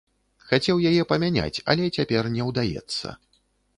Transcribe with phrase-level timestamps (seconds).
[0.49, 3.07] Хацеў яе памяняць, але цяпер не ўдаецца.